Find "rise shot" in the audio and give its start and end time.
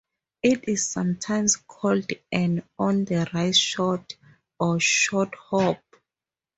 3.35-4.15